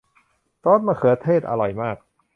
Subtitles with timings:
[0.61, 1.97] ซอสมะเขือเทศอร่อยมาก